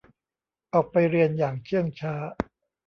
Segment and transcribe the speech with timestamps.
[0.73, 2.13] ออกไปเรียนอย่างเชื่องช้า